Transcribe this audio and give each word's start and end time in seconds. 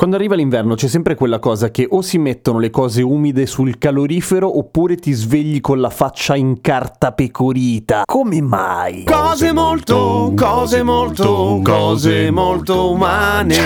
Quando 0.00 0.16
arriva 0.16 0.34
l'inverno 0.34 0.76
c'è 0.76 0.88
sempre 0.88 1.14
quella 1.14 1.38
cosa 1.38 1.70
che 1.70 1.86
o 1.86 2.00
si 2.00 2.16
mettono 2.16 2.58
le 2.58 2.70
cose 2.70 3.02
umide 3.02 3.44
sul 3.44 3.76
calorifero 3.76 4.56
oppure 4.56 4.96
ti 4.96 5.12
svegli 5.12 5.60
con 5.60 5.78
la 5.78 5.90
faccia 5.90 6.36
in 6.36 6.62
carta 6.62 7.12
pecorita. 7.12 8.04
Come 8.06 8.40
mai? 8.40 9.04
Cose 9.04 9.52
molto, 9.52 10.32
cose 10.34 10.82
molto, 10.82 11.60
cose 11.62 12.30
molto 12.30 12.92
umane. 12.92 13.58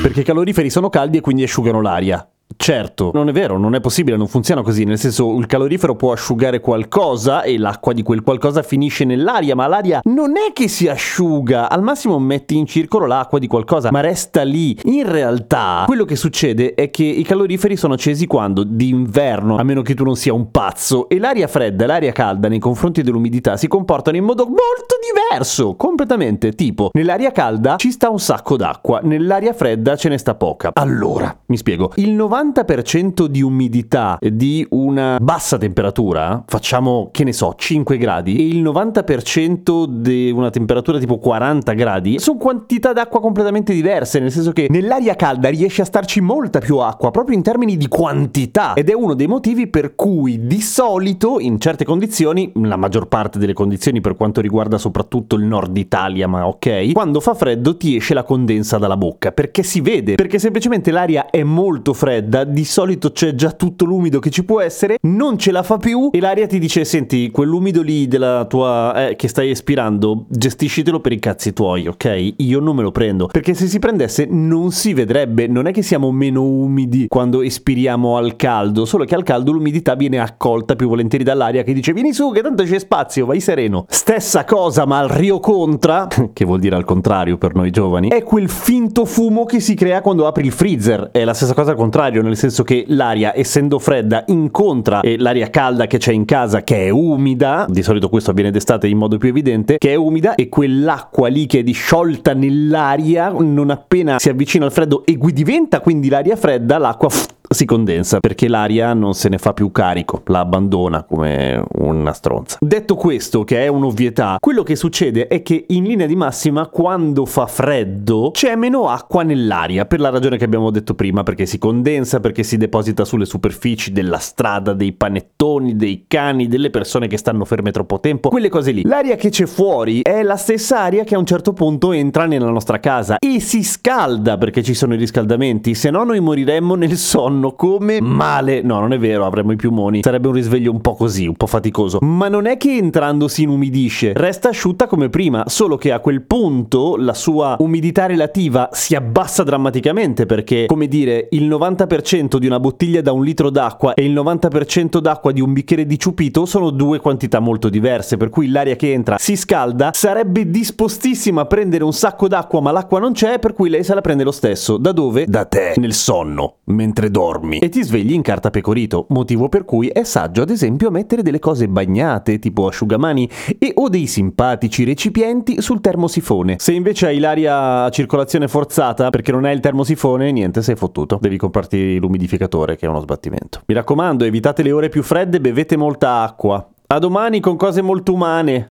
Perché 0.00 0.20
i 0.20 0.24
caloriferi 0.24 0.70
sono 0.70 0.88
caldi 0.88 1.18
e 1.18 1.20
quindi 1.20 1.42
asciugano 1.42 1.82
l'aria. 1.82 2.26
Certo, 2.62 3.10
non 3.12 3.28
è 3.28 3.32
vero, 3.32 3.58
non 3.58 3.74
è 3.74 3.80
possibile, 3.80 4.16
non 4.16 4.28
funziona 4.28 4.62
così, 4.62 4.84
nel 4.84 4.96
senso 4.96 5.36
il 5.36 5.46
calorifero 5.46 5.96
può 5.96 6.12
asciugare 6.12 6.60
qualcosa 6.60 7.42
e 7.42 7.58
l'acqua 7.58 7.92
di 7.92 8.04
quel 8.04 8.22
qualcosa 8.22 8.62
finisce 8.62 9.04
nell'aria, 9.04 9.56
ma 9.56 9.66
l'aria 9.66 10.00
non 10.04 10.36
è 10.36 10.52
che 10.52 10.68
si 10.68 10.86
asciuga, 10.86 11.68
al 11.68 11.82
massimo 11.82 12.20
metti 12.20 12.56
in 12.56 12.66
circolo 12.66 13.06
l'acqua 13.06 13.40
di 13.40 13.48
qualcosa, 13.48 13.90
ma 13.90 13.98
resta 13.98 14.42
lì. 14.42 14.78
In 14.84 15.10
realtà 15.10 15.82
quello 15.86 16.04
che 16.04 16.14
succede 16.14 16.74
è 16.74 16.88
che 16.92 17.02
i 17.02 17.24
caloriferi 17.24 17.74
sono 17.76 17.94
accesi 17.94 18.28
quando? 18.28 18.62
D'inverno, 18.62 19.56
a 19.56 19.64
meno 19.64 19.82
che 19.82 19.94
tu 19.94 20.04
non 20.04 20.14
sia 20.14 20.32
un 20.32 20.52
pazzo, 20.52 21.08
e 21.08 21.18
l'aria 21.18 21.48
fredda 21.48 21.82
e 21.82 21.86
l'aria 21.88 22.12
calda 22.12 22.46
nei 22.46 22.60
confronti 22.60 23.02
dell'umidità 23.02 23.56
si 23.56 23.66
comportano 23.66 24.16
in 24.16 24.22
modo 24.22 24.44
molto 24.44 25.00
diverso, 25.02 25.74
completamente, 25.74 26.52
tipo 26.52 26.90
nell'aria 26.92 27.32
calda 27.32 27.74
ci 27.74 27.90
sta 27.90 28.08
un 28.08 28.20
sacco 28.20 28.56
d'acqua, 28.56 29.00
nell'aria 29.02 29.52
fredda 29.52 29.96
ce 29.96 30.08
ne 30.08 30.16
sta 30.16 30.36
poca. 30.36 30.70
Allora, 30.74 31.36
mi 31.46 31.56
spiego, 31.56 31.90
il 31.96 32.12
90 32.12 32.50
90% 32.52 33.24
di 33.26 33.42
umidità 33.42 34.18
di 34.20 34.66
una 34.70 35.18
bassa 35.20 35.56
temperatura, 35.56 36.44
facciamo 36.46 37.08
che 37.10 37.24
ne 37.24 37.32
so 37.32 37.54
5 37.56 37.96
gradi, 37.96 38.36
e 38.36 38.46
il 38.46 38.62
90% 38.62 39.86
di 39.86 40.30
una 40.30 40.50
temperatura 40.50 40.98
tipo 40.98 41.18
40 41.18 41.72
gradi, 41.72 42.18
sono 42.18 42.38
quantità 42.38 42.92
d'acqua 42.92 43.20
completamente 43.20 43.72
diverse, 43.72 44.20
nel 44.20 44.30
senso 44.30 44.52
che 44.52 44.66
nell'aria 44.68 45.16
calda 45.16 45.48
riesce 45.48 45.82
a 45.82 45.86
starci 45.86 46.20
molta 46.20 46.58
più 46.58 46.78
acqua, 46.78 47.10
proprio 47.10 47.36
in 47.36 47.42
termini 47.42 47.76
di 47.76 47.88
quantità, 47.88 48.74
ed 48.74 48.90
è 48.90 48.94
uno 48.94 49.14
dei 49.14 49.26
motivi 49.26 49.66
per 49.66 49.94
cui 49.94 50.46
di 50.46 50.60
solito 50.60 51.40
in 51.40 51.58
certe 51.58 51.84
condizioni, 51.84 52.52
la 52.54 52.76
maggior 52.76 53.08
parte 53.08 53.38
delle 53.38 53.54
condizioni 53.54 54.00
per 54.00 54.16
quanto 54.16 54.40
riguarda 54.40 54.78
soprattutto 54.78 55.36
il 55.36 55.44
nord 55.44 55.76
Italia, 55.76 56.26
ma 56.28 56.46
ok, 56.46 56.92
quando 56.92 57.20
fa 57.20 57.34
freddo 57.34 57.76
ti 57.76 57.96
esce 57.96 58.14
la 58.14 58.24
condensa 58.24 58.78
dalla 58.78 58.96
bocca, 58.96 59.32
perché 59.32 59.62
si 59.62 59.80
vede, 59.80 60.14
perché 60.16 60.38
semplicemente 60.38 60.90
l'aria 60.90 61.30
è 61.30 61.42
molto 61.42 61.94
fredda 61.94 62.41
di 62.44 62.64
solito 62.64 63.12
c'è 63.12 63.34
già 63.34 63.52
tutto 63.52 63.84
l'umido 63.84 64.18
che 64.18 64.30
ci 64.30 64.44
può 64.44 64.60
essere, 64.60 64.98
non 65.02 65.38
ce 65.38 65.50
la 65.52 65.62
fa 65.62 65.78
più 65.78 66.10
e 66.12 66.20
l'aria 66.20 66.46
ti 66.46 66.58
dice 66.58 66.84
senti, 66.84 67.30
quell'umido 67.30 67.82
lì 67.82 68.08
della 68.08 68.44
tua 68.48 69.08
eh, 69.08 69.16
che 69.16 69.28
stai 69.28 69.50
espirando, 69.50 70.26
gestiscitelo 70.28 71.00
per 71.00 71.12
i 71.12 71.18
cazzi 71.18 71.52
tuoi, 71.52 71.86
ok? 71.86 72.34
Io 72.38 72.60
non 72.60 72.76
me 72.76 72.82
lo 72.82 72.90
prendo, 72.90 73.26
perché 73.26 73.54
se 73.54 73.66
si 73.66 73.78
prendesse 73.78 74.26
non 74.28 74.70
si 74.70 74.92
vedrebbe, 74.94 75.46
non 75.46 75.66
è 75.66 75.72
che 75.72 75.82
siamo 75.82 76.10
meno 76.10 76.42
umidi 76.42 77.06
quando 77.08 77.42
espiriamo 77.42 78.16
al 78.16 78.36
caldo, 78.36 78.84
solo 78.84 79.04
che 79.04 79.14
al 79.14 79.22
caldo 79.22 79.52
l'umidità 79.52 79.94
viene 79.94 80.18
accolta 80.18 80.76
più 80.76 80.88
volentieri 80.88 81.24
dall'aria 81.24 81.62
che 81.62 81.72
dice 81.72 81.92
vieni 81.92 82.12
su 82.12 82.30
che 82.32 82.42
tanto 82.42 82.62
c'è 82.64 82.78
spazio, 82.78 83.26
vai 83.26 83.40
sereno. 83.40 83.86
Stessa 83.88 84.44
cosa 84.44 84.86
ma 84.86 84.98
al 84.98 85.08
Rio 85.08 85.40
Contra, 85.40 86.08
che 86.32 86.44
vuol 86.44 86.60
dire 86.60 86.76
al 86.76 86.84
contrario 86.84 87.38
per 87.38 87.54
noi 87.54 87.70
giovani, 87.70 88.08
è 88.08 88.22
quel 88.22 88.48
finto 88.48 89.04
fumo 89.04 89.44
che 89.44 89.60
si 89.60 89.74
crea 89.74 90.00
quando 90.00 90.26
apri 90.26 90.46
il 90.46 90.52
freezer, 90.52 91.10
è 91.12 91.24
la 91.24 91.34
stessa 91.34 91.54
cosa 91.54 91.70
al 91.70 91.76
contrario, 91.76 92.22
nel 92.22 92.31
senso 92.36 92.62
che 92.62 92.84
l'aria, 92.88 93.36
essendo 93.36 93.78
fredda, 93.78 94.24
incontra 94.28 95.00
e 95.00 95.18
l'aria 95.18 95.50
calda 95.50 95.86
che 95.86 95.98
c'è 95.98 96.12
in 96.12 96.24
casa, 96.24 96.62
che 96.62 96.86
è 96.86 96.90
umida, 96.90 97.66
di 97.68 97.82
solito 97.82 98.08
questo 98.08 98.30
avviene 98.30 98.50
d'estate 98.50 98.86
in 98.86 98.98
modo 98.98 99.18
più 99.18 99.28
evidente, 99.28 99.78
che 99.78 99.90
è 99.90 99.94
umida 99.94 100.34
e 100.34 100.48
quell'acqua 100.48 101.28
lì 101.28 101.46
che 101.46 101.60
è 101.60 101.62
disciolta 101.62 102.34
nell'aria, 102.34 103.30
non 103.30 103.70
appena 103.70 104.18
si 104.18 104.28
avvicina 104.28 104.64
al 104.64 104.72
freddo 104.72 105.04
e 105.04 105.16
diventa 105.32 105.80
quindi 105.80 106.08
l'aria 106.08 106.36
fredda, 106.36 106.78
l'acqua 106.78 107.08
si 107.52 107.64
condensa 107.64 108.20
perché 108.20 108.48
l'aria 108.48 108.94
non 108.94 109.14
se 109.14 109.28
ne 109.28 109.38
fa 109.38 109.52
più 109.52 109.70
carico, 109.70 110.22
la 110.26 110.40
abbandona 110.40 111.02
come 111.04 111.64
una 111.78 112.12
stronza. 112.12 112.58
Detto 112.60 112.94
questo, 112.94 113.44
che 113.44 113.64
è 113.64 113.68
un'ovvietà, 113.68 114.36
quello 114.40 114.62
che 114.62 114.76
succede 114.76 115.26
è 115.26 115.42
che 115.42 115.64
in 115.68 115.84
linea 115.84 116.06
di 116.06 116.16
massima 116.16 116.66
quando 116.66 117.26
fa 117.26 117.46
freddo 117.46 118.30
c'è 118.32 118.54
meno 118.56 118.88
acqua 118.88 119.22
nell'aria, 119.22 119.84
per 119.86 120.00
la 120.00 120.10
ragione 120.10 120.36
che 120.36 120.44
abbiamo 120.44 120.70
detto 120.70 120.94
prima, 120.94 121.22
perché 121.22 121.46
si 121.46 121.58
condensa, 121.58 122.20
perché 122.20 122.42
si 122.42 122.56
deposita 122.56 123.04
sulle 123.04 123.24
superfici 123.24 123.92
della 123.92 124.18
strada, 124.18 124.72
dei 124.72 124.92
panettoni, 124.92 125.76
dei 125.76 126.04
cani, 126.08 126.48
delle 126.48 126.70
persone 126.70 127.08
che 127.08 127.16
stanno 127.16 127.44
ferme 127.44 127.70
troppo 127.70 128.00
tempo, 128.00 128.28
quelle 128.28 128.48
cose 128.48 128.70
lì. 128.72 128.82
L'aria 128.84 129.16
che 129.16 129.30
c'è 129.30 129.46
fuori 129.46 130.02
è 130.02 130.22
la 130.22 130.36
stessa 130.36 130.80
aria 130.80 131.04
che 131.04 131.14
a 131.14 131.18
un 131.18 131.26
certo 131.26 131.52
punto 131.52 131.92
entra 131.92 132.26
nella 132.26 132.50
nostra 132.50 132.78
casa 132.80 133.16
e 133.18 133.40
si 133.40 133.62
scalda 133.62 134.38
perché 134.38 134.62
ci 134.62 134.74
sono 134.74 134.94
i 134.94 134.96
riscaldamenti, 134.96 135.74
se 135.74 135.90
no 135.90 136.04
noi 136.04 136.20
moriremmo 136.20 136.74
nel 136.74 136.96
sonno 136.96 137.41
fanno 137.42 137.54
come 137.54 138.00
male. 138.00 138.62
No, 138.62 138.78
non 138.78 138.92
è 138.92 138.98
vero, 138.98 139.26
avremmo 139.26 139.52
i 139.52 139.56
piumoni. 139.56 140.02
Sarebbe 140.02 140.28
un 140.28 140.34
risveglio 140.34 140.70
un 140.70 140.80
po' 140.80 140.94
così, 140.94 141.26
un 141.26 141.34
po' 141.34 141.46
faticoso. 141.46 141.98
Ma 142.00 142.28
non 142.28 142.46
è 142.46 142.56
che 142.56 142.76
entrando 142.76 143.26
si 143.26 143.42
inumidisce, 143.42 144.12
resta 144.14 144.50
asciutta 144.50 144.86
come 144.86 145.08
prima, 145.08 145.44
solo 145.46 145.76
che 145.76 145.90
a 145.90 145.98
quel 145.98 146.22
punto 146.22 146.96
la 146.96 147.14
sua 147.14 147.56
umidità 147.58 148.06
relativa 148.06 148.68
si 148.72 148.94
abbassa 148.94 149.42
drammaticamente 149.42 150.26
perché, 150.26 150.66
come 150.66 150.86
dire, 150.86 151.28
il 151.32 151.48
90% 151.48 152.36
di 152.36 152.46
una 152.46 152.60
bottiglia 152.60 153.00
da 153.00 153.12
un 153.12 153.24
litro 153.24 153.50
d'acqua 153.50 153.94
e 153.94 154.04
il 154.04 154.12
90% 154.12 154.98
d'acqua 154.98 155.32
di 155.32 155.40
un 155.40 155.52
bicchiere 155.52 155.86
di 155.86 155.98
ciupito 155.98 156.46
sono 156.46 156.70
due 156.70 157.00
quantità 157.00 157.40
molto 157.40 157.68
diverse, 157.68 158.16
per 158.16 158.28
cui 158.28 158.48
l'aria 158.48 158.76
che 158.76 158.92
entra 158.92 159.16
si 159.18 159.36
scalda, 159.36 159.90
sarebbe 159.92 160.48
dispostissima 160.48 161.42
a 161.42 161.46
prendere 161.46 161.82
un 161.82 161.92
sacco 161.92 162.28
d'acqua, 162.28 162.60
ma 162.60 162.70
l'acqua 162.70 163.00
non 163.00 163.12
c'è, 163.12 163.38
per 163.38 163.52
cui 163.52 163.68
lei 163.68 163.82
se 163.82 163.94
la 163.94 164.00
prende 164.00 164.22
lo 164.22 164.30
stesso. 164.30 164.76
Da 164.76 164.92
dove? 164.92 165.24
Da 165.26 165.44
te, 165.44 165.74
nel 165.76 165.94
sonno, 165.94 166.56
mentre 166.64 167.10
dormi 167.10 167.31
dormi 167.32 167.58
e 167.58 167.68
ti 167.68 167.82
svegli 167.82 168.12
in 168.12 168.22
carta 168.22 168.50
pecorito, 168.50 169.06
motivo 169.10 169.48
per 169.48 169.64
cui 169.64 169.88
è 169.88 170.04
saggio 170.04 170.42
ad 170.42 170.50
esempio 170.50 170.90
mettere 170.90 171.22
delle 171.22 171.38
cose 171.38 171.68
bagnate 171.68 172.38
tipo 172.38 172.66
asciugamani 172.66 173.28
e 173.58 173.72
o 173.76 173.88
dei 173.88 174.06
simpatici 174.06 174.84
recipienti 174.84 175.60
sul 175.60 175.80
termosifone. 175.80 176.56
Se 176.58 176.72
invece 176.72 177.06
hai 177.06 177.18
l'aria 177.18 177.84
a 177.84 177.90
circolazione 177.90 178.48
forzata 178.48 179.10
perché 179.10 179.32
non 179.32 179.44
hai 179.44 179.54
il 179.54 179.60
termosifone, 179.60 180.30
niente, 180.32 180.62
sei 180.62 180.76
fottuto. 180.76 181.18
Devi 181.20 181.36
comprarti 181.36 181.98
l'umidificatore 181.98 182.76
che 182.76 182.86
è 182.86 182.88
uno 182.88 183.00
sbattimento. 183.00 183.62
Mi 183.66 183.74
raccomando, 183.74 184.24
evitate 184.24 184.62
le 184.62 184.72
ore 184.72 184.88
più 184.88 185.02
fredde, 185.02 185.40
bevete 185.40 185.76
molta 185.76 186.22
acqua. 186.22 186.66
A 186.88 186.98
domani 186.98 187.40
con 187.40 187.56
cose 187.56 187.80
molto 187.80 188.12
umane. 188.12 188.66